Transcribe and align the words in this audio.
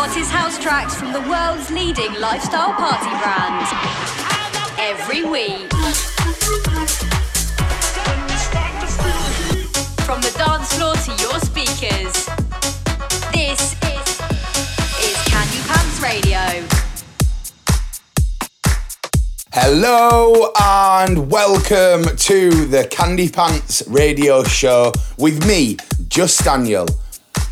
hottest 0.00 0.30
house 0.30 0.56
tracks 0.60 0.94
from 0.94 1.12
the 1.12 1.20
world's 1.22 1.72
leading 1.72 2.14
lifestyle 2.20 2.72
party 2.72 3.10
brand. 3.18 3.66
Every 4.78 5.24
week. 5.24 5.68
From 10.06 10.20
the 10.20 10.32
dance 10.38 10.72
floor 10.74 10.94
to 10.94 11.10
your 11.20 11.40
speakers. 11.40 12.14
This 13.32 13.74
is, 13.82 14.06
is 15.02 15.18
Candy 15.26 15.62
Pants 15.66 16.00
Radio. 16.00 16.64
Hello 19.52 20.52
and 20.62 21.28
welcome 21.28 22.04
to 22.16 22.66
the 22.66 22.86
Candy 22.88 23.28
Pants 23.28 23.82
radio 23.88 24.44
show 24.44 24.92
with 25.18 25.44
me, 25.44 25.76
Just 26.06 26.44
Daniel. 26.44 26.86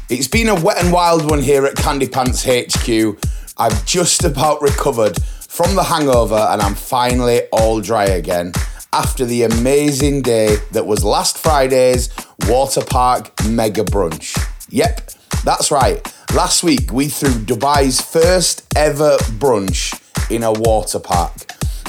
It's 0.09 0.29
been 0.29 0.49
a 0.49 0.55
wet 0.55 0.81
and 0.81 0.93
wild 0.93 1.29
one 1.29 1.43
here 1.43 1.67
at 1.67 1.75
Candy 1.75 2.07
Pants 2.07 2.45
HQ. 2.45 3.19
I've 3.59 3.85
just 3.87 4.23
about 4.23 4.63
recovered 4.63 5.21
from 5.21 5.75
the 5.75 5.83
hangover 5.83 6.37
and 6.37 6.63
I'm 6.63 6.77
finally 6.77 7.43
all 7.51 7.81
dry 7.81 8.05
again 8.05 8.53
after 8.93 9.25
the 9.25 9.43
amazing 9.43 10.23
day 10.23 10.59
that 10.71 10.87
was 10.87 11.03
last 11.03 11.39
Friday's 11.39 12.09
Water 12.47 12.85
Park 12.85 13.33
Mega 13.49 13.83
Brunch. 13.83 14.39
Yep, 14.69 15.11
that's 15.43 15.73
right. 15.73 16.01
Last 16.33 16.63
week 16.63 16.93
we 16.93 17.09
threw 17.09 17.31
Dubai's 17.31 18.01
first 18.01 18.65
ever 18.77 19.17
brunch 19.41 20.01
in 20.31 20.45
a 20.45 20.53
water 20.53 21.01
park. 21.01 21.33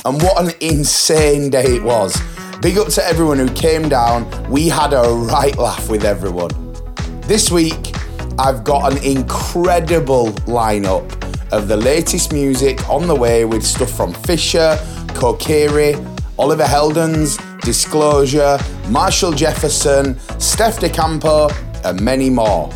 And 0.05 0.20
what 0.24 0.44
an 0.44 0.54
insane 0.60 1.52
day 1.52 1.76
it 1.76 1.84
was. 1.84 2.20
Big 2.63 2.80
up 2.80 2.88
to 2.88 3.05
everyone 3.05 3.38
who 3.38 3.54
came 3.54 3.88
down. 3.88 4.49
We 4.49 4.70
had 4.70 4.94
a 4.94 5.04
right 5.04 5.55
laugh 5.55 5.88
with 5.88 6.04
everyone. 6.04 6.49
This 7.27 7.52
week, 7.52 7.97
I've 8.40 8.64
got 8.64 8.94
an 8.94 9.04
incredible 9.04 10.27
lineup 10.46 11.12
of 11.52 11.68
the 11.68 11.76
latest 11.76 12.32
music 12.32 12.88
on 12.88 13.07
the 13.07 13.16
way 13.16 13.46
with 13.46 13.63
stuff 13.63 13.90
from 13.90 14.13
Fisher, 14.13 14.77
Kokiri, 15.18 15.96
Oliver 16.38 16.63
Heldens, 16.63 17.40
Disclosure, 17.62 18.60
Marshall 18.90 19.32
Jefferson, 19.32 20.13
Steff 20.38 20.80
da 20.80 20.90
Campo, 20.90 21.49
and 21.84 21.99
many 21.99 22.30
more. 22.30 22.71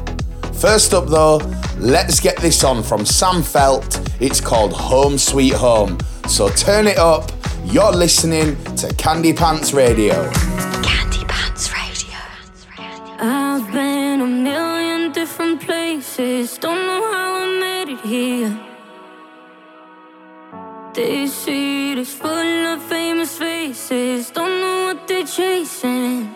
First 0.54 0.95
up 0.95 1.06
though, 1.08 1.38
let's 1.78 2.20
get 2.20 2.38
this 2.38 2.64
on 2.64 2.82
from 2.82 3.06
Sam 3.06 3.44
Feldt. 3.44 4.00
It's 4.20 4.42
called 4.42 4.73
Home 4.73 5.20
Sweet 5.20 5.54
Home. 5.54 6.00
So 6.28 6.50
turn 6.50 6.88
it 6.88 6.98
up. 6.98 7.32
You're 7.66 7.92
listening 7.92 8.62
to 8.78 8.92
Candy 8.95 9.32
Pants 9.32 9.73
Radio. 9.73 10.32
I've 13.23 13.72
been 13.72 14.19
a 14.19 14.25
million 14.25 15.11
different 15.11 15.61
places, 15.61 16.58
don't 16.58 16.88
know 16.88 17.03
how 17.14 17.36
I 17.36 17.59
made 17.59 17.89
it 17.94 18.02
here. 18.03 18.59
They 20.95 21.27
see 21.27 21.94
this 21.94 22.16
full 22.16 22.66
of 22.73 22.81
famous 22.81 23.38
faces, 23.38 24.31
don't 24.31 24.59
know 24.59 24.86
what 24.86 25.08
they're 25.08 25.27
chasing. 25.27 26.33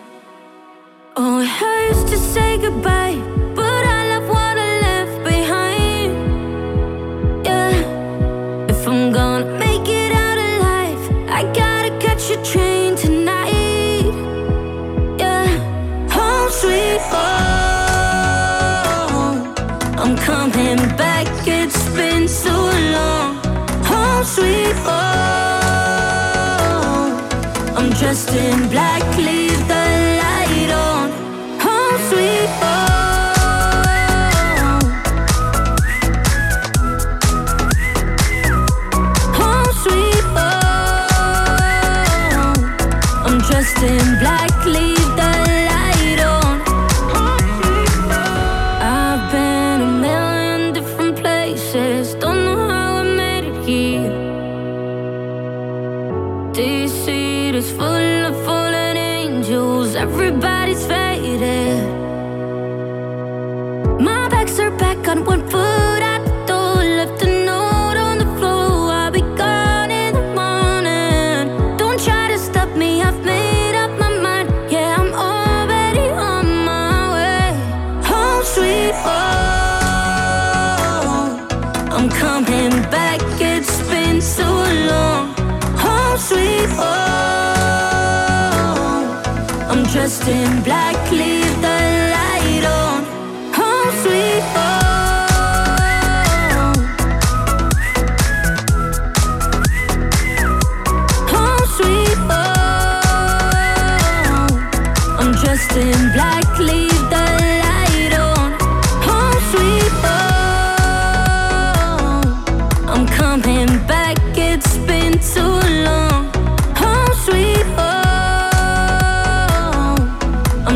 Oh, 1.16 1.40
it 1.40 1.48
hurts 1.48 2.04
to 2.10 2.16
say 2.18 2.56
goodbye, 2.58 3.20
but 3.56 3.84
I 3.84 3.95
home. 24.86 26.66
I'm 27.76 27.90
dressed 27.90 28.32
in 28.34 28.68
black, 28.68 29.02
leave 29.16 29.45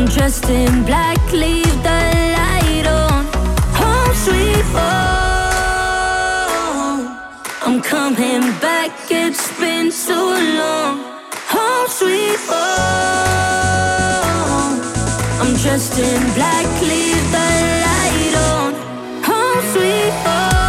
I'm 0.01 0.07
dressed 0.07 0.49
in 0.49 0.83
black, 0.83 1.19
leave 1.31 1.83
the 1.83 2.01
light 2.37 2.87
on. 2.87 3.23
Home 3.79 4.15
sweet 4.15 4.65
home. 4.73 5.01
I'm 7.61 7.79
coming 7.83 8.41
back, 8.59 8.89
it's 9.11 9.51
been 9.59 9.91
so 9.91 10.15
long. 10.57 11.03
Home 11.53 11.87
sweet 11.87 12.39
home. 12.49 12.81
I'm 15.39 15.53
dressed 15.57 15.99
in 15.99 16.33
black, 16.33 16.65
leave 16.81 17.31
the 17.37 17.49
light 17.85 18.35
on. 18.49 18.73
Home 19.23 19.61
sweet 19.71 20.13
home. 20.25 20.60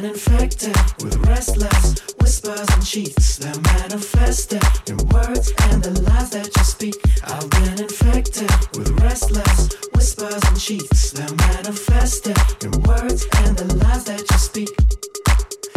been 0.00 0.10
infected 0.10 0.76
with 1.02 1.16
restless 1.26 2.00
whispers 2.20 2.68
and 2.72 2.86
cheats 2.86 3.38
that 3.38 3.56
manifested 3.78 4.62
in 4.88 4.96
words 5.08 5.52
and 5.70 5.82
the 5.82 6.02
lies 6.02 6.30
that 6.30 6.50
you 6.56 6.64
speak. 6.64 6.94
I've 7.24 7.50
been 7.50 7.80
infected 7.82 8.50
with 8.76 8.90
restless 9.00 9.74
whispers 9.94 10.42
and 10.44 10.60
cheats 10.60 11.10
that 11.12 11.34
manifested 11.36 12.38
in 12.62 12.80
words 12.82 13.26
and 13.44 13.58
the 13.58 13.74
lies 13.82 14.04
that 14.04 14.22
you 14.30 14.38
speak. 14.38 14.70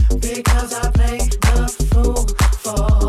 Because 0.10 0.74
I 0.74 0.92
play 0.92 1.18
the 1.18 1.68
fool 1.92 2.28
for 2.62 3.01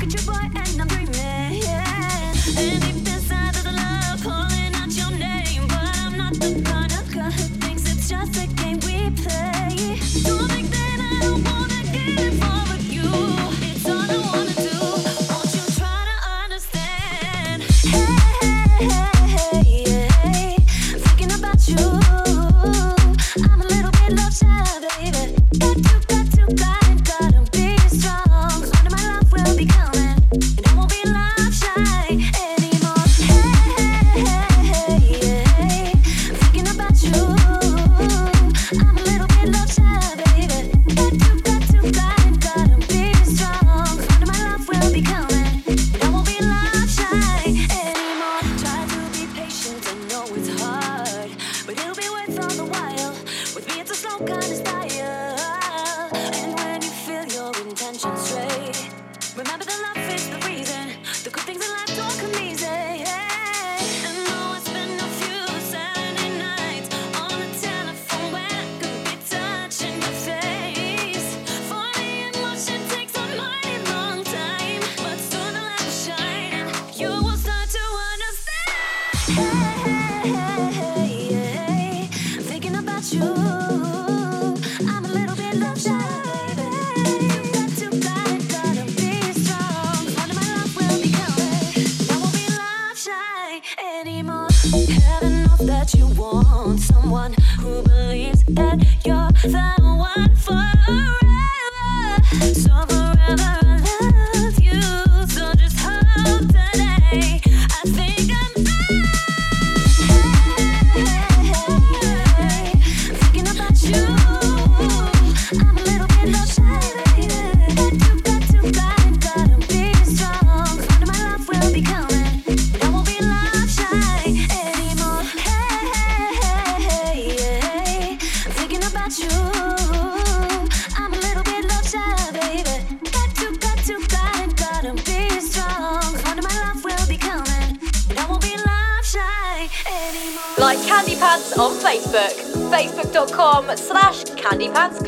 Look 0.00 0.14
at 0.14 0.26
your 0.26 0.32
boy 0.32 0.67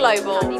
Global. 0.01 0.60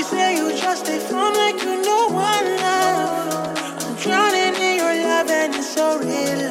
You 0.00 0.06
say 0.06 0.34
you 0.34 0.56
trust 0.56 0.88
me 0.88 0.98
from 0.98 1.34
like 1.34 1.62
you 1.62 1.76
know 1.82 2.08
one 2.08 2.46
love 2.64 3.84
I'm 3.84 3.94
drowning 3.96 4.54
in 4.68 4.76
your 4.80 4.94
love 5.06 5.28
and 5.28 5.54
it's 5.54 5.74
so 5.74 5.98
real. 5.98 6.48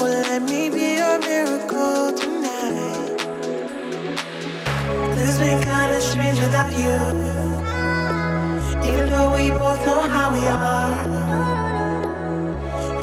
Well 0.00 0.22
let 0.30 0.42
me 0.42 0.70
be 0.70 0.96
your 0.96 1.20
miracle 1.20 2.12
tonight. 2.20 3.28
This 5.14 5.38
be 5.38 5.50
kinda 5.70 6.00
strange 6.00 6.40
without 6.40 6.72
you, 6.84 6.98
even 8.90 9.06
though 9.12 9.30
we 9.36 9.50
both 9.50 9.80
know 9.86 10.00
how 10.14 10.26
we 10.34 10.42
are 10.48 10.94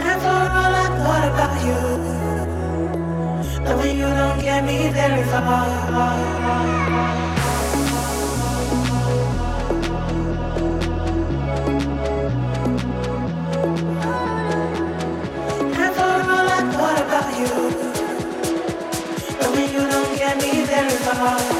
I 0.10 0.14
thought 0.24 0.52
all 0.60 0.74
I 0.84 0.88
thought 1.02 1.26
about 1.32 1.56
you, 1.68 1.82
when 3.78 3.92
you 4.02 4.10
don't 4.20 4.40
get 4.42 4.66
me 4.66 4.90
very 4.90 5.24
far. 5.32 5.70
Very 21.22 21.51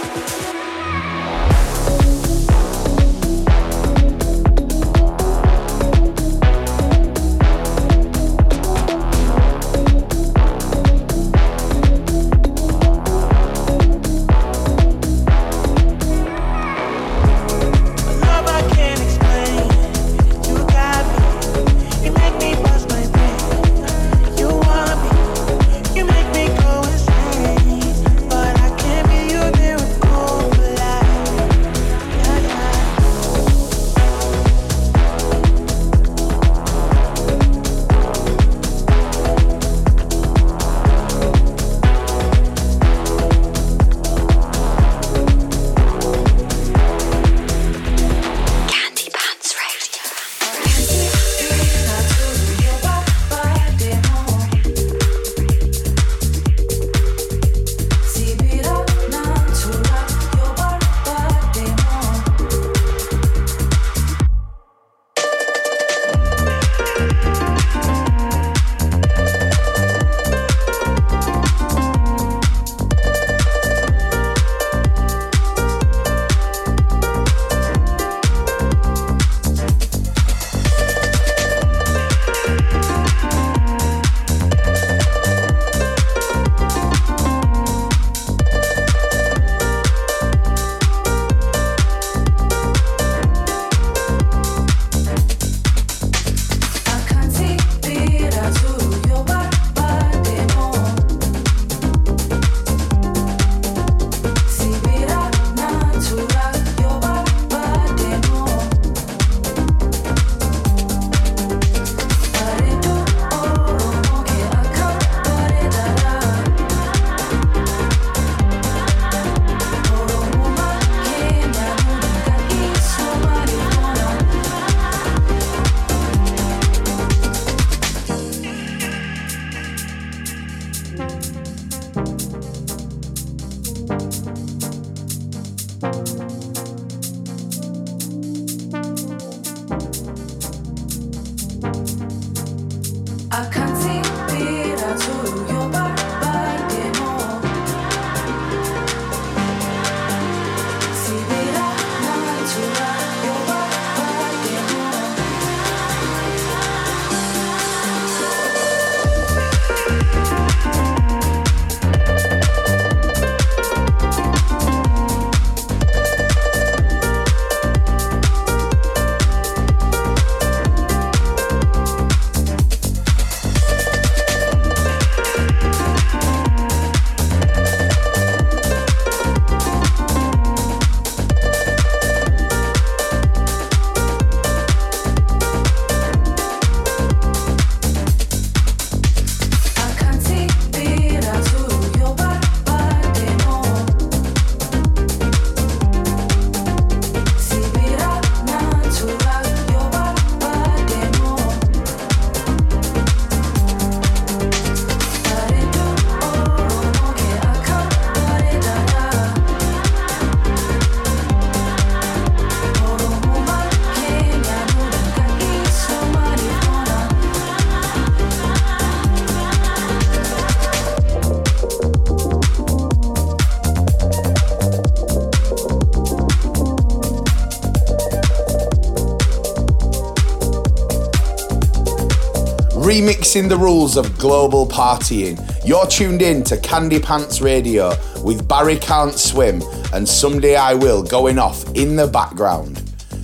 remixing 233.32 233.48
the 233.50 233.58
rules 233.58 233.96
of 233.96 234.18
global 234.18 234.68
partying. 234.68 235.40
You're 235.66 235.88
tuned 235.88 236.22
in 236.22 236.44
to 236.44 236.58
Candy 236.58 237.00
Pants 237.00 237.40
Radio 237.40 237.94
with 238.24 238.46
Barry 238.48 238.76
Can't 238.76 239.14
Swim 239.14 239.62
and 239.94 240.08
Someday 240.08 240.58
I 240.58 240.74
Will 240.74 241.02
going 241.02 241.40
off 241.40 241.64
in 241.74 241.96
the 241.96 242.08
background. 242.08 242.82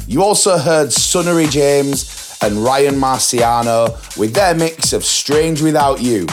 You 0.07 0.23
also 0.23 0.57
heard 0.57 0.93
Sunnery 0.93 1.47
James 1.47 2.37
and 2.41 2.63
Ryan 2.63 2.95
Marciano 2.95 4.17
with 4.17 4.33
their 4.33 4.55
mix 4.55 4.93
of 4.93 5.03
Strange 5.03 5.61
Without 5.61 6.01
You, 6.01 6.25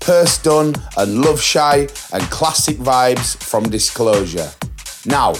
Purse 0.00 0.36
Done 0.38 0.74
and 0.98 1.22
Love 1.22 1.40
Shy 1.40 1.88
and 2.12 2.22
classic 2.24 2.76
vibes 2.76 3.42
from 3.42 3.70
Disclosure. 3.70 4.50
Now, 5.06 5.34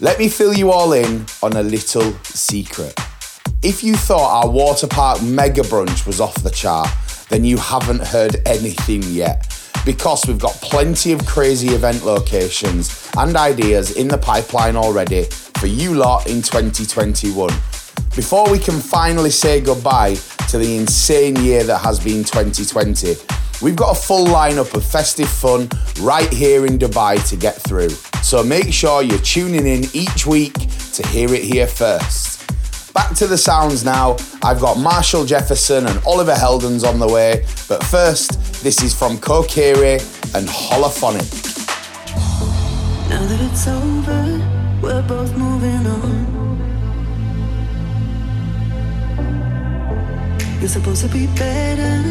let 0.00 0.18
me 0.18 0.28
fill 0.28 0.52
you 0.52 0.70
all 0.72 0.92
in 0.92 1.24
on 1.42 1.54
a 1.54 1.62
little 1.62 2.12
secret. 2.24 2.94
If 3.60 3.82
you 3.82 3.96
thought 3.96 4.44
our 4.44 4.50
water 4.50 4.86
park 4.86 5.20
mega 5.20 5.62
brunch 5.62 6.06
was 6.06 6.20
off 6.20 6.34
the 6.44 6.50
chart, 6.50 6.88
then 7.28 7.44
you 7.44 7.56
haven't 7.56 8.02
heard 8.02 8.36
anything 8.46 9.02
yet. 9.04 9.54
Because 9.84 10.26
we've 10.26 10.38
got 10.38 10.52
plenty 10.54 11.12
of 11.12 11.24
crazy 11.26 11.68
event 11.68 12.04
locations 12.04 13.10
and 13.16 13.36
ideas 13.36 13.96
in 13.96 14.08
the 14.08 14.18
pipeline 14.18 14.76
already 14.76 15.24
for 15.24 15.66
you 15.66 15.94
lot 15.94 16.26
in 16.26 16.42
2021. 16.42 17.48
Before 18.14 18.50
we 18.50 18.58
can 18.58 18.80
finally 18.80 19.30
say 19.30 19.60
goodbye 19.60 20.16
to 20.48 20.58
the 20.58 20.76
insane 20.76 21.36
year 21.36 21.62
that 21.64 21.78
has 21.78 21.98
been 22.02 22.24
2020, 22.24 23.14
we've 23.62 23.76
got 23.76 23.96
a 23.96 24.00
full 24.00 24.26
lineup 24.26 24.74
of 24.74 24.84
festive 24.84 25.28
fun 25.28 25.68
right 26.00 26.32
here 26.32 26.66
in 26.66 26.78
Dubai 26.78 27.26
to 27.28 27.36
get 27.36 27.54
through. 27.54 27.90
So 28.22 28.42
make 28.42 28.72
sure 28.72 29.02
you're 29.02 29.18
tuning 29.18 29.66
in 29.66 29.84
each 29.92 30.26
week 30.26 30.54
to 30.94 31.06
hear 31.08 31.32
it 31.32 31.42
here 31.42 31.66
first. 31.66 32.27
Back 32.98 33.14
to 33.18 33.28
the 33.28 33.38
sounds 33.38 33.84
now. 33.84 34.16
I've 34.42 34.58
got 34.58 34.76
Marshall 34.76 35.24
Jefferson 35.24 35.86
and 35.86 36.04
Oliver 36.04 36.34
Heldens 36.34 36.84
on 36.84 36.98
the 36.98 37.06
way, 37.06 37.44
but 37.68 37.80
first, 37.84 38.32
this 38.64 38.82
is 38.82 38.92
from 38.92 39.18
Kokiri 39.18 40.00
and 40.34 40.48
Holophonic. 40.48 41.30
Now 43.08 43.24
that 43.24 43.40
it's 43.40 43.68
over, 43.68 44.40
we're 44.82 45.02
both 45.02 45.32
moving 45.36 45.86
on. 45.86 46.26
You're 50.58 50.68
supposed 50.68 51.02
to 51.02 51.08
be 51.08 51.28
better, 51.28 52.02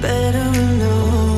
better 0.00 0.38
alone. 0.38 1.31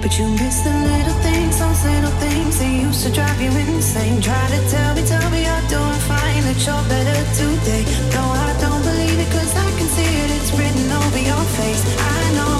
But 0.00 0.16
you 0.16 0.28
miss 0.28 0.60
the 0.60 0.70
little 0.70 1.18
things, 1.26 1.58
those 1.58 1.84
little 1.84 2.10
things 2.22 2.58
that 2.60 2.70
used 2.70 3.02
to 3.04 3.12
drive 3.12 3.40
you 3.42 3.50
insane. 3.50 4.20
Try 4.22 4.46
to 4.54 4.60
tell 4.70 4.94
me, 4.94 5.02
tell 5.04 5.30
me 5.30 5.42
you're 5.42 5.68
doing 5.68 6.00
fine, 6.06 6.42
that 6.46 6.58
you're 6.64 6.86
better 6.88 7.18
today. 7.34 7.84
No, 8.14 8.22
I 8.22 8.50
don't 8.60 8.82
believe 8.82 9.18
it, 9.18 9.30
cause 9.32 9.52
I 9.56 9.68
can 9.76 9.88
see 9.88 10.12
it, 10.22 10.30
it's 10.38 10.52
written 10.52 10.92
over 10.92 11.18
your 11.18 11.44
face. 11.58 11.82
I 11.98 12.20
know, 12.38 12.58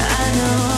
I 0.00 0.24
know. 0.38 0.75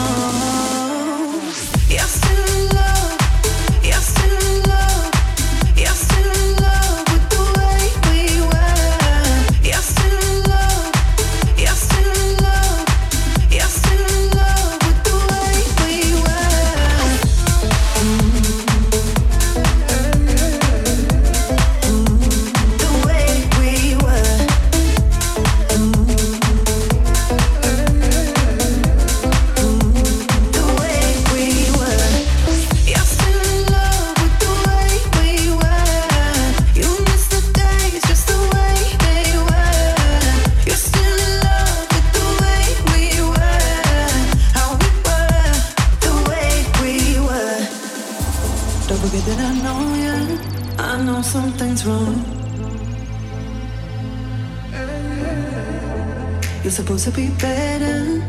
Supposed 56.79 57.03
to 57.03 57.11
be 57.11 57.29
better, 57.31 58.23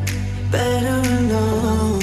better 0.51 0.99
alone. 1.19 2.01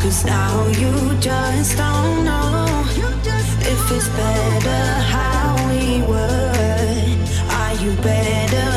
Cause 0.00 0.24
now 0.24 0.68
you 0.68 0.92
just 1.18 1.76
don't 1.76 2.24
know 2.24 2.84
if 3.72 3.82
it's 3.90 4.08
better 4.20 4.84
how 5.14 5.56
we 5.68 6.02
were. 6.02 6.52
Are 7.50 7.74
you 7.82 7.92
better 8.02 8.71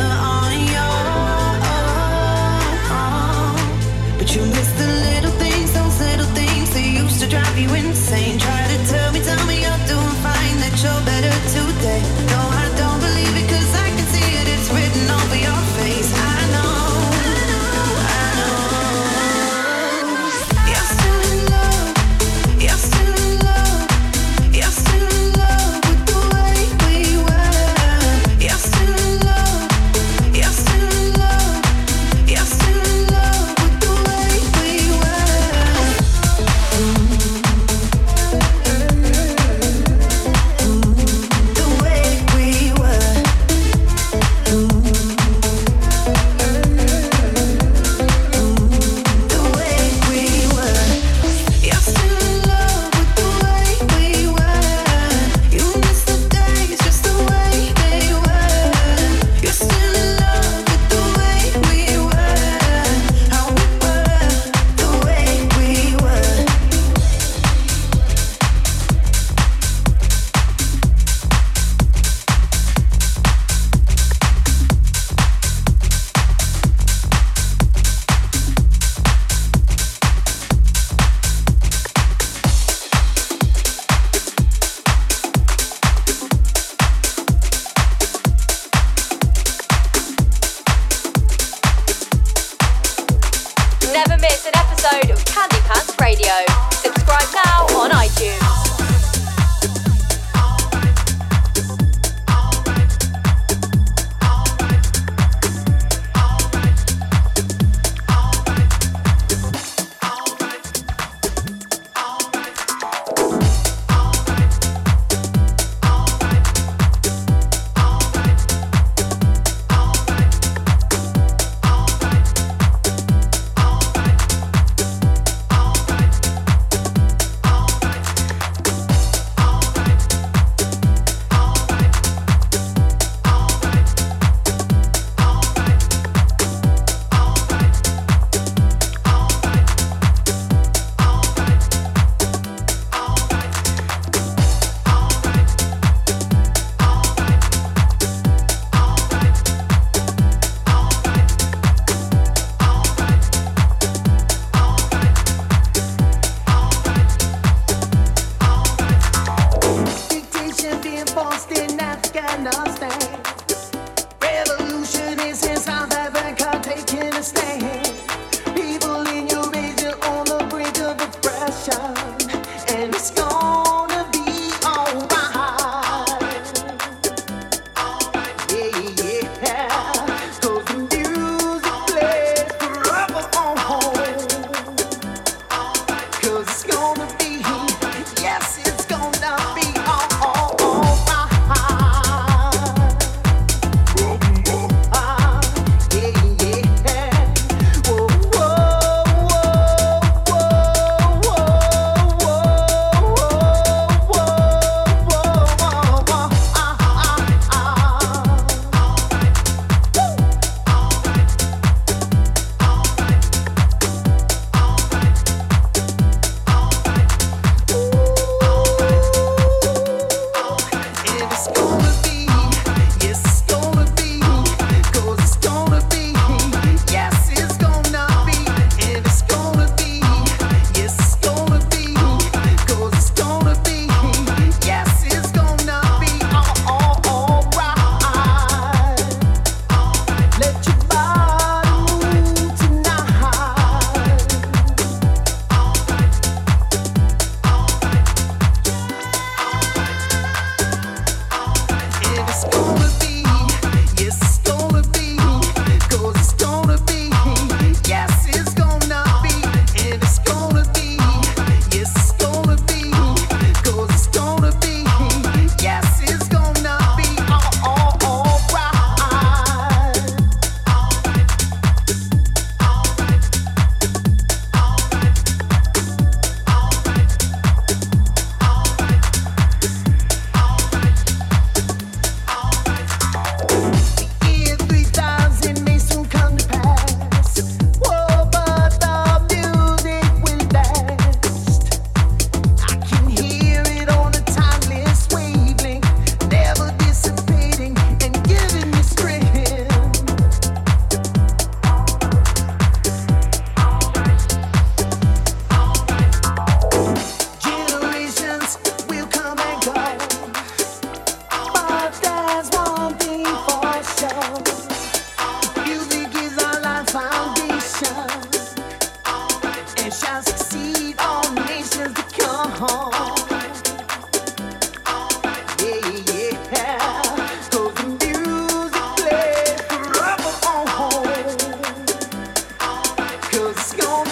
It's. 333.74 334.05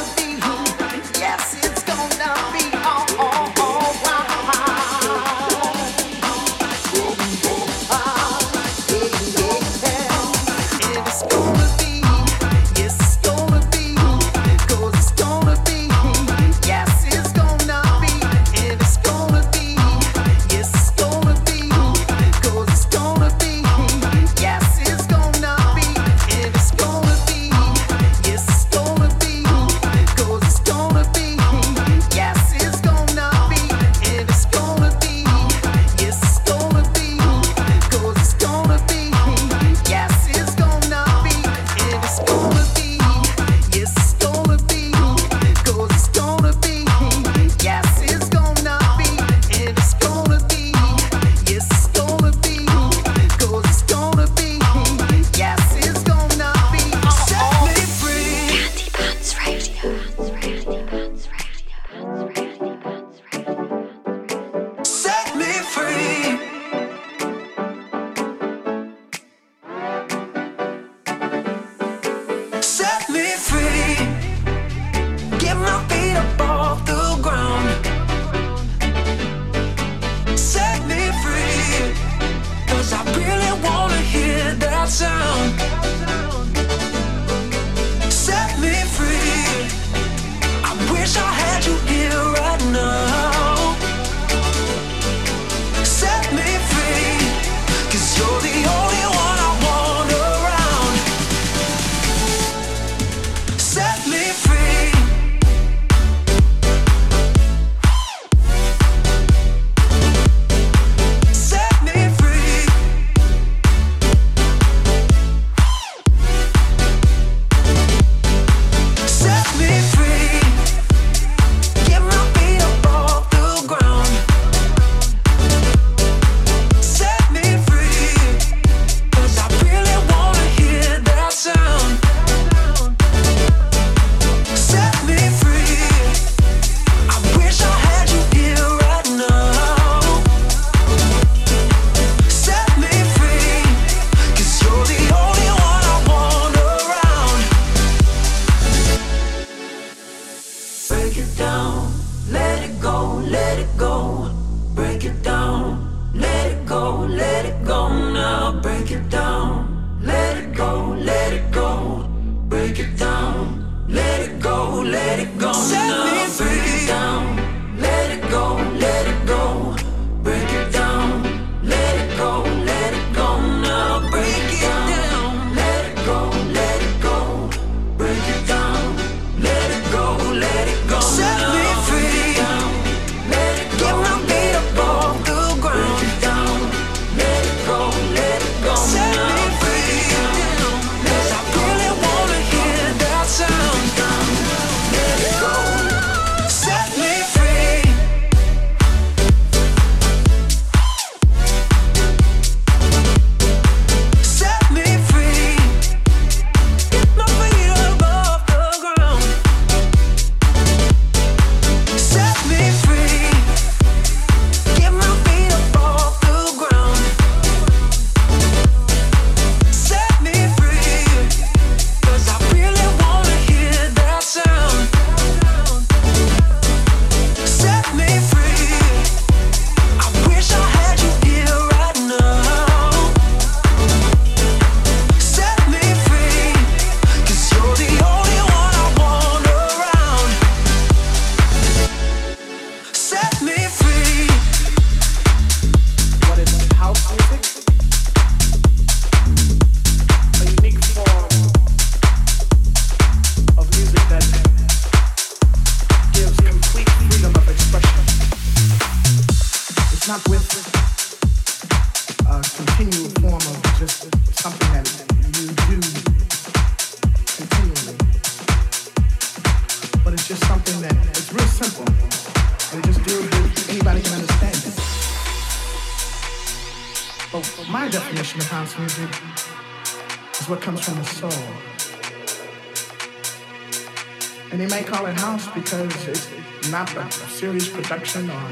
Not 286.92 287.08
a 287.08 287.12
serious 287.30 287.70
production 287.70 288.30
or 288.30 288.52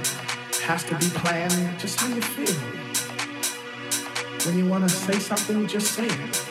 has 0.63 0.83
to 0.85 0.95
be 0.97 1.07
planned, 1.09 1.79
just 1.79 1.99
how 1.99 2.07
you 2.07 2.21
feel. 2.21 2.55
When 4.45 4.57
you 4.57 4.65
want 4.69 4.87
to 4.87 4.89
say 4.89 5.19
something, 5.19 5.67
just 5.67 5.93
say 5.93 6.05
it. 6.05 6.45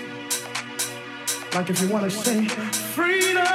Like 1.55 1.71
if 1.71 1.81
you 1.81 1.89
want 1.89 2.05
to 2.05 2.11
say 2.11 2.47
freedom, 2.95 3.47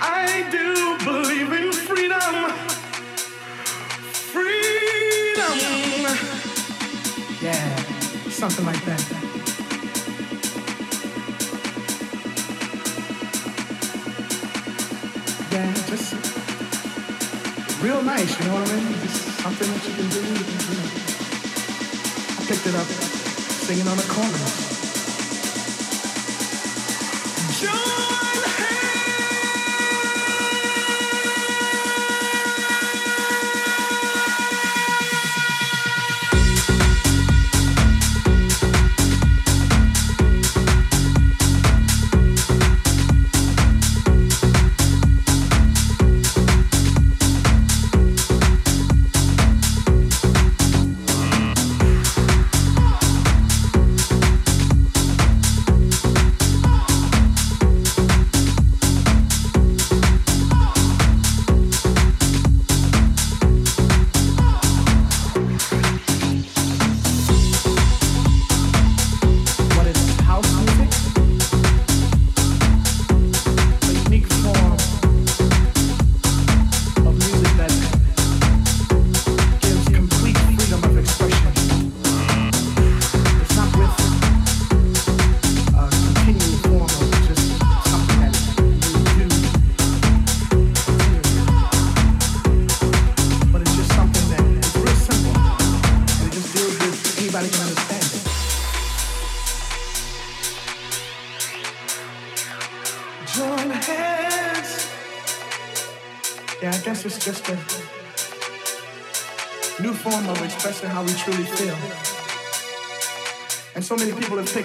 I 0.00 0.46
do 0.50 0.98
believe 1.04 1.50
in 1.52 1.72
freedom. 1.72 2.50
Freedom. 4.34 5.58
Yeah, 7.40 7.76
something 8.28 8.66
like 8.66 8.84
that. 8.84 9.33
Real 17.84 18.02
nice, 18.02 18.40
you 18.40 18.46
know 18.46 18.54
what 18.54 18.70
I 18.70 18.76
mean? 18.76 19.08
Something 19.08 19.68
that 19.70 19.86
you 19.86 19.94
can 19.94 20.08
do. 20.08 20.20
You 20.20 20.32
know. 20.32 20.88
I 22.40 22.46
picked 22.48 22.66
it 22.66 22.74
up 22.74 22.86
singing 22.86 23.86
on 23.86 23.98
the 23.98 24.04
corner. 24.04 24.73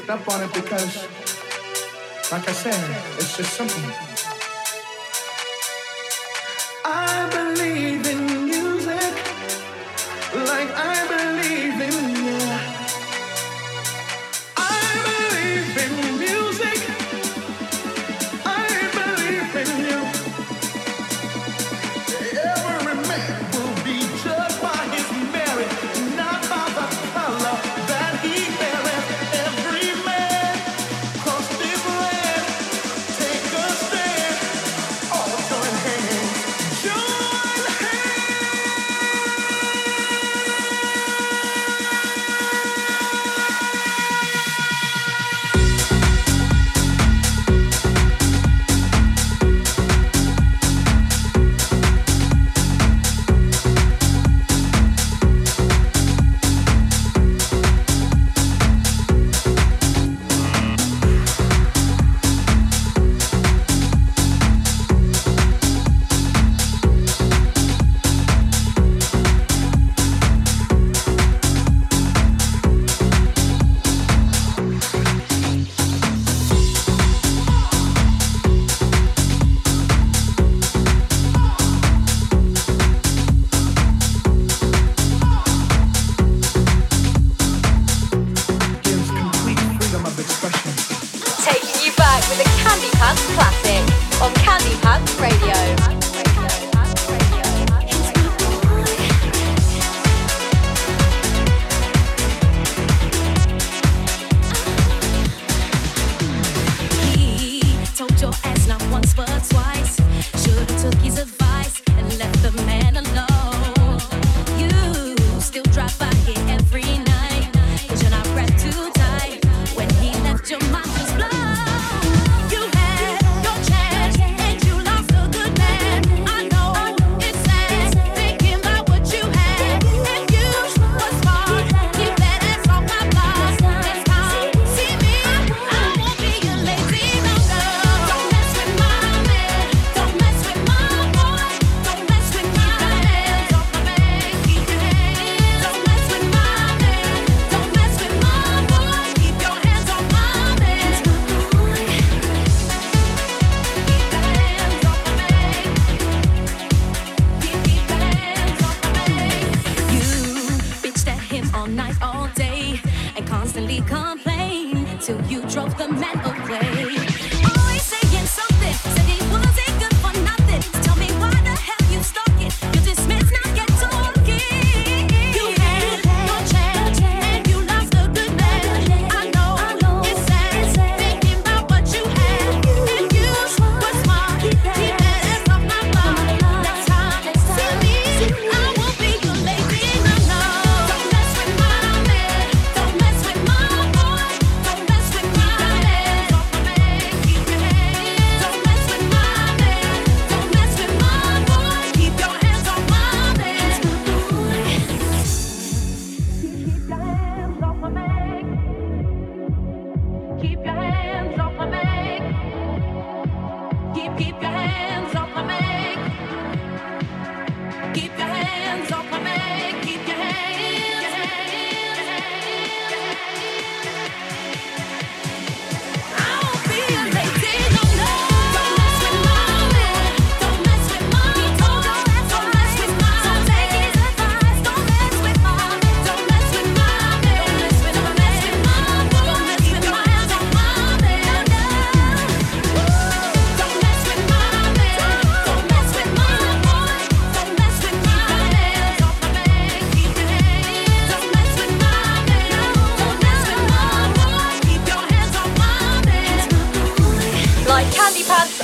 Up 0.10 0.28
on 0.28 0.42
it 0.42 0.54
because, 0.54 1.08
like 2.32 2.48
I 2.48 2.52
said, 2.52 3.18
it's 3.20 3.38
just 3.38 3.54
simple. 3.54 4.09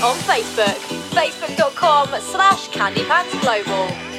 on 0.06 0.16
Facebook, 0.18 0.78
facebook.com 1.16 2.08
slash 2.22 2.70
candypantsglobal. 2.70 4.15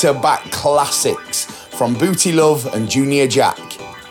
to 0.00 0.14
back 0.14 0.50
classics 0.50 1.44
from 1.44 1.92
Booty 1.92 2.32
Luv 2.32 2.64
and 2.74 2.88
Junior 2.88 3.26
Jack. 3.26 3.58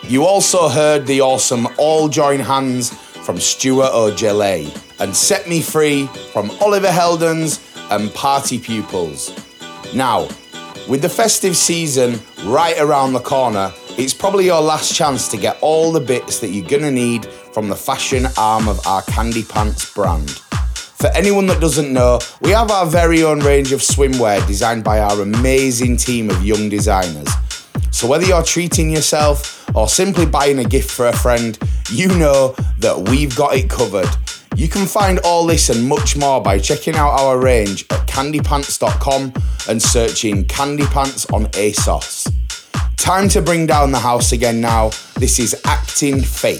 You 0.03 0.23
also 0.23 0.69
heard 0.69 1.07
the 1.07 1.21
awesome 1.21 1.67
All 1.79 2.07
Join 2.07 2.39
Hands 2.39 2.93
from 3.25 3.39
Stuart 3.39 3.91
Ojelay 3.93 4.69
and 4.99 5.15
Set 5.15 5.49
Me 5.49 5.63
Free 5.63 6.05
from 6.31 6.51
Oliver 6.61 6.89
Heldens 6.89 7.59
and 7.89 8.13
Party 8.13 8.59
Pupils. 8.59 9.33
Now, 9.95 10.27
with 10.87 11.01
the 11.01 11.09
festive 11.09 11.57
season 11.57 12.19
right 12.43 12.79
around 12.79 13.13
the 13.13 13.19
corner, 13.19 13.73
it's 13.97 14.13
probably 14.13 14.45
your 14.45 14.61
last 14.61 14.93
chance 14.93 15.27
to 15.29 15.37
get 15.37 15.57
all 15.59 15.91
the 15.91 15.99
bits 15.99 16.37
that 16.41 16.49
you're 16.49 16.69
gonna 16.69 16.91
need 16.91 17.25
from 17.25 17.67
the 17.67 17.75
fashion 17.75 18.27
arm 18.37 18.67
of 18.67 18.85
our 18.85 19.01
Candy 19.01 19.43
Pants 19.43 19.91
brand. 19.91 20.39
For 20.99 21.07
anyone 21.15 21.45
that 21.45 21.61
doesn't 21.61 21.93
know, 21.93 22.19
we 22.41 22.49
have 22.49 22.69
our 22.71 22.85
very 22.85 23.23
own 23.23 23.39
range 23.39 23.71
of 23.71 23.79
swimwear 23.79 24.45
designed 24.45 24.83
by 24.83 24.99
our 24.99 25.21
amazing 25.21 25.95
team 25.95 26.29
of 26.29 26.43
young 26.43 26.67
designers. 26.67 27.29
So 27.89 28.05
whether 28.05 28.25
you're 28.25 28.43
treating 28.43 28.89
yourself 28.89 29.73
or 29.73 29.87
simply 29.87 30.25
buying 30.25 30.59
a 30.59 30.65
gift 30.65 30.91
for 30.91 31.07
a 31.07 31.15
friend, 31.15 31.57
you 31.89 32.09
know 32.17 32.53
that 32.79 33.07
we've 33.07 33.33
got 33.33 33.55
it 33.55 33.69
covered. 33.69 34.09
You 34.57 34.67
can 34.67 34.85
find 34.85 35.19
all 35.19 35.47
this 35.47 35.69
and 35.69 35.87
much 35.87 36.17
more 36.17 36.41
by 36.41 36.59
checking 36.59 36.95
out 36.95 37.11
our 37.11 37.39
range 37.39 37.85
at 37.91 38.05
candypants.com 38.05 39.31
and 39.69 39.81
searching 39.81 40.43
Candy 40.47 40.85
Pants 40.87 41.25
on 41.27 41.45
ASOS. 41.45 42.29
Time 42.97 43.29
to 43.29 43.41
bring 43.41 43.65
down 43.65 43.93
the 43.93 43.99
house 43.99 44.33
again 44.33 44.59
now. 44.59 44.89
This 45.15 45.39
is 45.39 45.55
Acting 45.63 46.19
fake. 46.19 46.59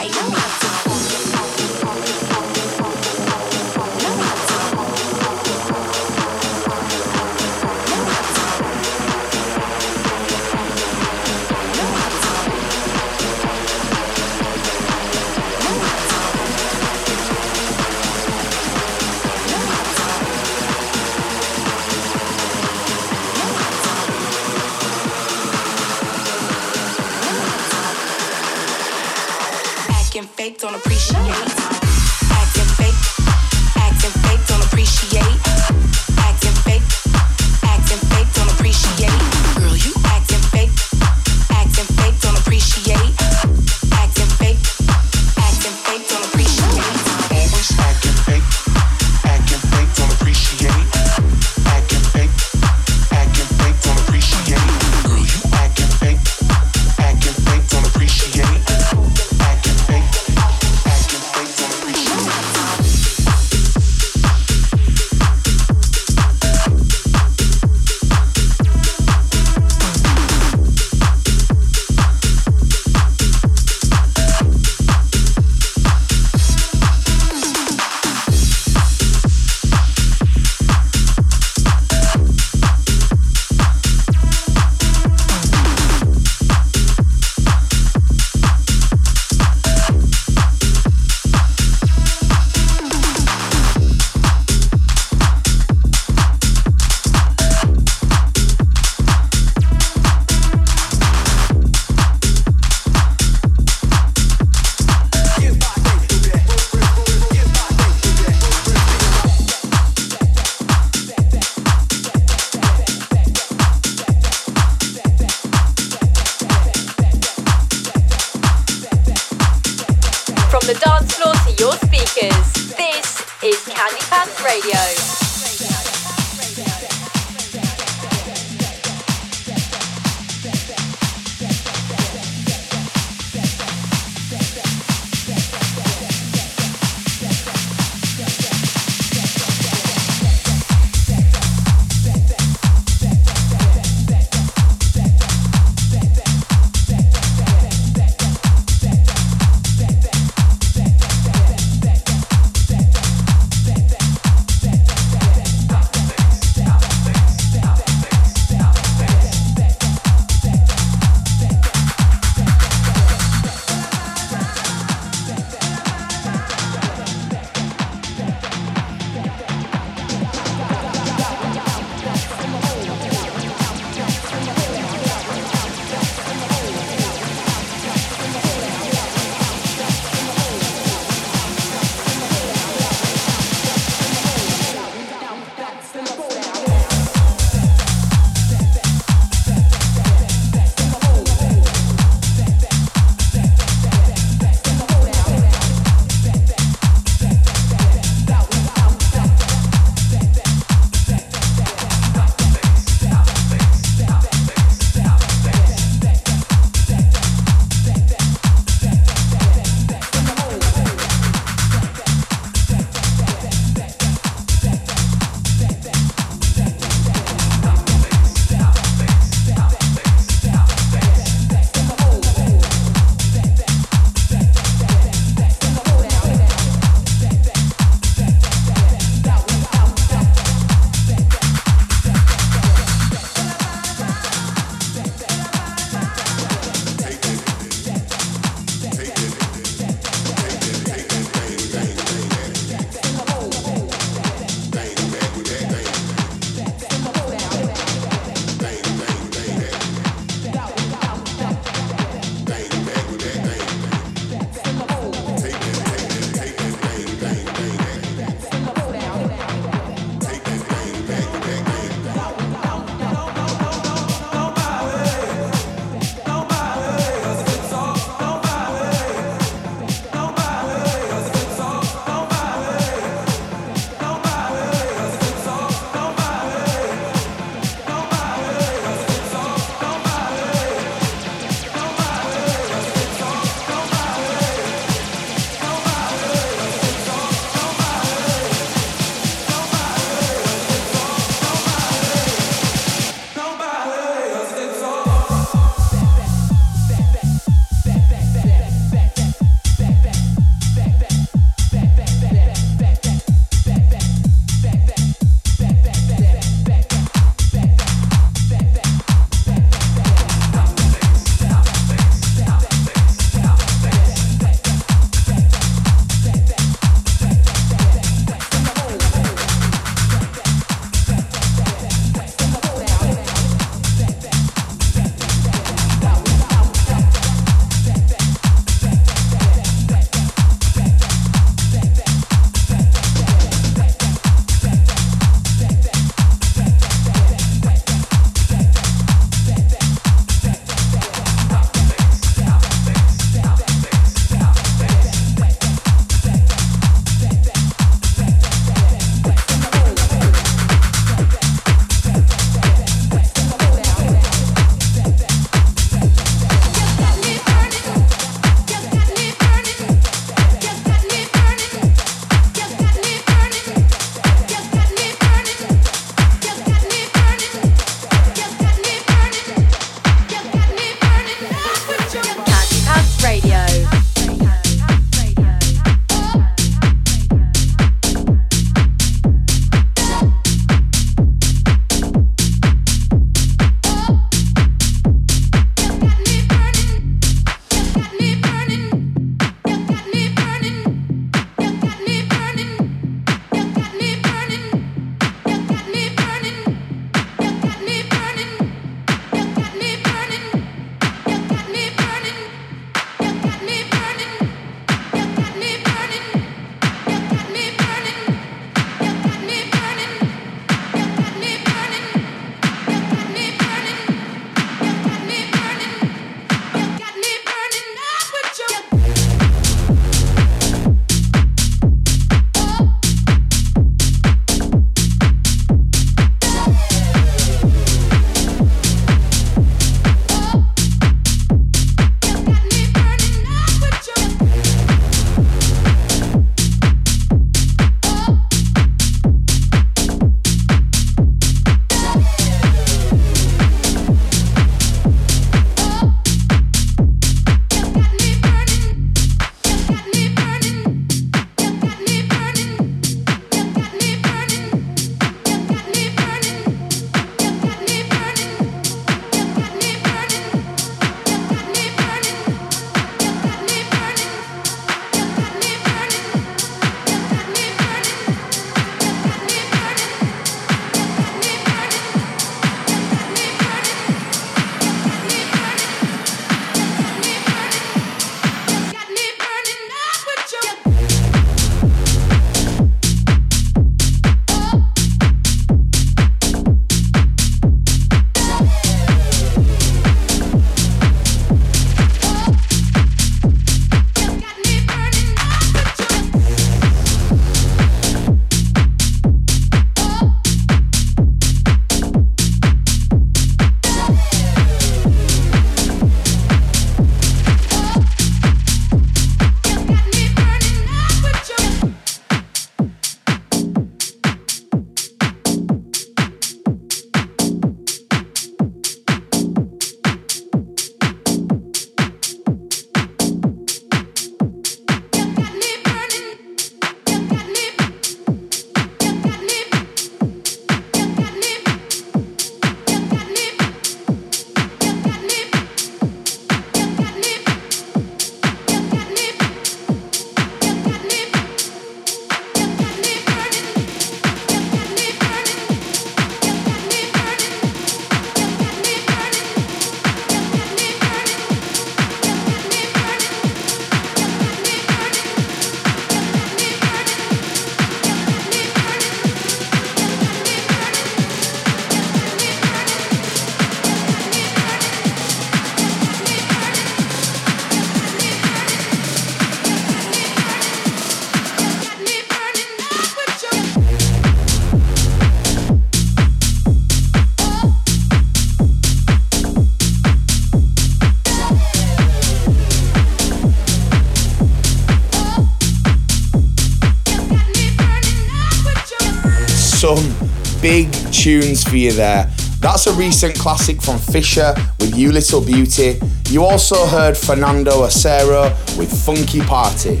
For 591.76 591.80
you 591.80 591.92
there. 591.92 592.30
That's 592.60 592.86
a 592.86 592.92
recent 592.94 593.38
classic 593.38 593.82
from 593.82 593.98
Fisher 593.98 594.54
with 594.80 594.96
You 594.96 595.12
Little 595.12 595.44
Beauty. 595.44 596.00
You 596.30 596.42
also 596.42 596.86
heard 596.86 597.18
Fernando 597.18 597.82
Acero 597.82 598.48
with 598.78 598.90
Funky 599.04 599.40
Party. 599.40 600.00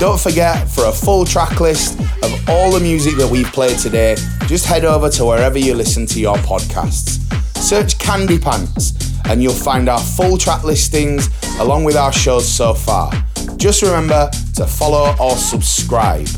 Don't 0.00 0.18
forget, 0.18 0.66
for 0.66 0.86
a 0.86 0.92
full 0.92 1.26
track 1.26 1.60
list 1.60 2.00
of 2.22 2.48
all 2.48 2.70
the 2.70 2.80
music 2.80 3.16
that 3.16 3.28
we've 3.30 3.52
played 3.52 3.78
today, 3.78 4.16
just 4.46 4.64
head 4.64 4.86
over 4.86 5.10
to 5.10 5.26
wherever 5.26 5.58
you 5.58 5.74
listen 5.74 6.06
to 6.06 6.18
your 6.18 6.36
podcasts. 6.36 7.20
Search 7.58 7.98
Candy 7.98 8.38
Pants 8.38 8.94
and 9.26 9.42
you'll 9.42 9.52
find 9.52 9.90
our 9.90 10.00
full 10.00 10.38
track 10.38 10.64
listings 10.64 11.28
along 11.60 11.84
with 11.84 11.96
our 11.96 12.12
shows 12.12 12.48
so 12.50 12.72
far. 12.72 13.12
Just 13.56 13.82
remember 13.82 14.30
to 14.54 14.66
follow 14.66 15.14
or 15.20 15.36
subscribe. 15.36 16.28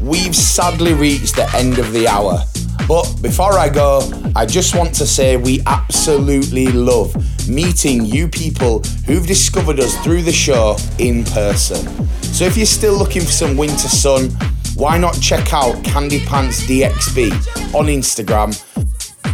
We've 0.00 0.34
sadly 0.34 0.92
reached 0.92 1.36
the 1.36 1.48
end 1.54 1.78
of 1.78 1.92
the 1.92 2.08
hour. 2.08 2.42
But 2.88 3.20
before 3.20 3.58
I 3.58 3.68
go, 3.68 4.08
I 4.36 4.46
just 4.46 4.76
want 4.76 4.94
to 4.96 5.06
say 5.06 5.36
we 5.36 5.60
absolutely 5.66 6.68
love 6.68 7.14
meeting 7.48 8.04
you 8.04 8.28
people 8.28 8.80
who've 9.06 9.26
discovered 9.26 9.80
us 9.80 9.96
through 10.04 10.22
the 10.22 10.32
show 10.32 10.76
in 10.98 11.24
person. 11.24 11.84
So 12.22 12.44
if 12.44 12.56
you're 12.56 12.66
still 12.66 12.96
looking 12.96 13.22
for 13.22 13.32
some 13.32 13.56
winter 13.56 13.88
sun, 13.88 14.30
why 14.76 14.98
not 14.98 15.20
check 15.20 15.52
out 15.52 15.82
Candy 15.82 16.20
Pants 16.26 16.64
DXB 16.66 17.32
on 17.74 17.86
Instagram 17.86 18.54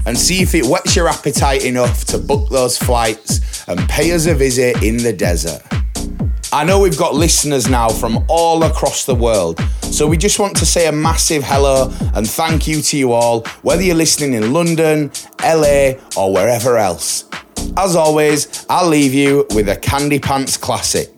and 0.06 0.16
see 0.16 0.40
if 0.40 0.54
it 0.54 0.64
whets 0.64 0.96
your 0.96 1.08
appetite 1.08 1.64
enough 1.64 2.04
to 2.06 2.18
book 2.18 2.48
those 2.48 2.78
flights 2.78 3.68
and 3.68 3.78
pay 3.88 4.12
us 4.12 4.26
a 4.26 4.34
visit 4.34 4.82
in 4.82 4.96
the 4.96 5.12
desert. 5.12 5.62
I 6.54 6.64
know 6.64 6.78
we've 6.78 6.98
got 6.98 7.14
listeners 7.14 7.66
now 7.66 7.88
from 7.88 8.26
all 8.28 8.62
across 8.64 9.06
the 9.06 9.14
world, 9.14 9.58
so 9.80 10.06
we 10.06 10.18
just 10.18 10.38
want 10.38 10.54
to 10.58 10.66
say 10.66 10.86
a 10.86 10.92
massive 10.92 11.42
hello 11.42 11.90
and 12.14 12.28
thank 12.28 12.66
you 12.68 12.82
to 12.82 12.98
you 12.98 13.12
all, 13.12 13.44
whether 13.62 13.80
you're 13.80 13.94
listening 13.94 14.34
in 14.34 14.52
London, 14.52 15.10
LA, 15.42 15.92
or 16.14 16.30
wherever 16.30 16.76
else. 16.76 17.24
As 17.78 17.96
always, 17.96 18.66
I'll 18.68 18.86
leave 18.86 19.14
you 19.14 19.46
with 19.54 19.70
a 19.70 19.76
Candy 19.76 20.18
Pants 20.18 20.58
classic. 20.58 21.16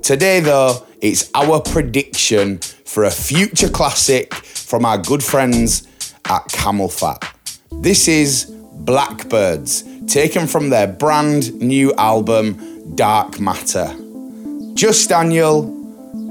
Today, 0.00 0.40
though, 0.40 0.86
it's 1.02 1.30
our 1.34 1.60
prediction 1.60 2.60
for 2.86 3.04
a 3.04 3.10
future 3.10 3.68
classic 3.68 4.32
from 4.32 4.86
our 4.86 4.96
good 4.96 5.22
friends 5.22 5.86
at 6.24 6.48
CamelPhat. 6.48 7.22
This 7.82 8.08
is 8.08 8.46
Blackbirds, 8.46 9.84
taken 10.06 10.46
from 10.46 10.70
their 10.70 10.86
brand 10.86 11.52
new 11.60 11.92
album, 11.96 12.94
Dark 12.96 13.38
Matter. 13.38 13.94
Just 14.74 15.08
Daniel, 15.08 15.76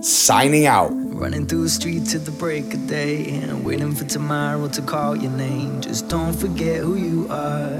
signing 0.01 0.65
out. 0.65 0.91
Running 0.93 1.45
through 1.45 1.63
the 1.63 1.69
streets 1.69 2.15
at 2.15 2.25
the 2.25 2.31
break 2.31 2.73
of 2.73 2.87
day 2.87 3.25
and 3.27 3.65
waiting 3.65 3.93
for 3.93 4.05
tomorrow 4.05 4.67
to 4.69 4.81
call 4.81 5.15
your 5.15 5.31
name. 5.31 5.81
Just 5.81 6.07
don't 6.07 6.33
forget 6.33 6.81
who 6.81 6.95
you 6.95 7.27
are. 7.29 7.77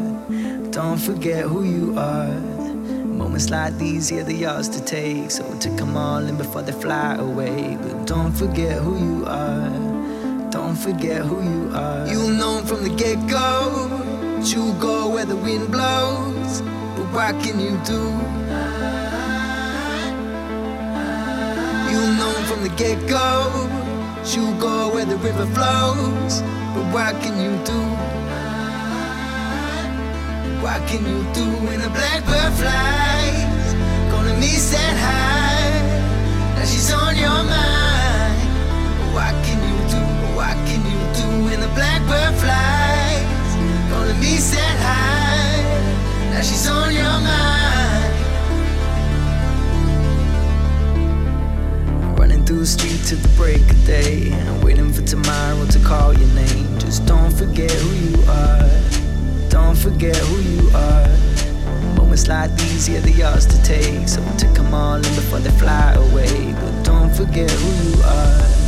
Don't 0.72 0.97
forget 0.97 1.45
who 1.45 1.64
you 1.64 1.97
are. 1.97 2.38
Moments 3.20 3.49
like 3.49 3.78
these, 3.78 4.12
yeah, 4.12 4.24
they're 4.24 4.36
yours 4.36 4.68
to 4.70 4.84
take. 4.84 5.32
So 5.32 5.43
take 5.60 5.78
them 5.78 5.95
all 5.95 6.24
in 6.24 6.38
before 6.38 6.62
they 6.62 6.74
fly 6.74 7.16
away. 7.16 7.78
But 7.82 8.05
don't 8.05 8.34
forget 8.34 8.82
who 8.82 8.97
you 8.97 9.26
are. 9.26 9.70
Don't 10.51 10.76
forget 10.76 11.24
who 11.24 11.41
you 11.41 11.72
are. 11.74 12.07
You'll 12.07 12.30
know 12.30 12.62
from 12.66 12.84
the 12.84 12.93
get 12.95 13.18
go. 13.30 13.88
You'll 14.43 14.74
go 14.80 15.10
where 15.10 15.26
the 15.26 15.38
wind 15.38 15.72
blows. 15.72 16.62
But 16.62 17.05
what 17.14 17.41
can 17.43 17.60
you 17.60 17.80
do? 17.86 18.38
You'll 21.91 22.13
know 22.21 22.33
from 22.47 22.61
the 22.63 22.69
get 22.77 22.99
go. 23.07 23.27
You'll 24.31 24.59
go 24.59 24.93
where 24.93 25.05
the 25.05 25.17
river 25.17 25.45
flows. 25.55 26.41
But 26.73 26.85
what 26.93 27.13
can 27.23 27.35
you 27.43 27.53
do? 27.65 27.81
What 30.61 30.85
can 30.87 31.01
you 31.11 31.19
do 31.33 31.45
when 31.65 31.81
a 31.81 31.89
blackbird 31.89 32.53
flies? 32.61 33.73
Gonna 34.11 34.35
meet 34.39 34.61
that 34.73 34.95
high. 35.05 35.79
Now 36.55 36.65
she's 36.65 36.91
on 36.93 37.15
your 37.17 37.41
mind. 37.55 38.39
What 39.15 39.33
can 39.45 39.59
you 39.69 39.77
do? 39.95 40.03
What 40.37 40.57
can 40.69 40.81
you 40.93 41.01
do 41.19 41.27
when 41.45 41.59
the 41.59 41.71
blackbird 41.73 42.35
flies? 42.43 43.51
Gonna 43.89 44.13
meet 44.19 44.45
that 44.53 44.77
high. 44.87 46.33
Now 46.33 46.41
she's 46.41 46.67
on 46.69 46.93
your 46.93 47.17
mind. 47.27 47.88
Through 52.49 52.61
the 52.61 52.65
streets 52.65 53.11
at 53.11 53.19
the 53.19 53.27
break 53.37 53.61
of 53.61 53.85
day 53.85 54.31
waiting 54.63 54.91
for 54.91 55.03
tomorrow 55.03 55.67
to 55.67 55.77
call 55.85 56.17
your 56.17 56.27
name. 56.29 56.79
Just 56.79 57.05
don't 57.05 57.31
forget 57.31 57.69
who 57.69 57.91
you 57.93 58.23
are. 58.27 58.81
Don't 59.49 59.77
forget 59.77 60.15
who 60.17 60.37
you 60.41 60.67
are. 60.73 61.07
Moments 61.95 62.27
like 62.27 62.49
these, 62.55 62.89
yeah, 62.89 63.01
they're 63.01 63.13
yours 63.13 63.45
to 63.45 63.61
take. 63.61 64.07
So 64.07 64.19
take 64.39 64.55
them 64.55 64.73
all 64.73 64.95
in 64.95 65.03
before 65.03 65.37
they 65.37 65.51
fly 65.51 65.93
away. 65.93 66.53
But 66.53 66.81
don't 66.81 67.13
forget 67.13 67.51
who 67.51 67.89
you 67.91 68.01
are. 68.03 68.59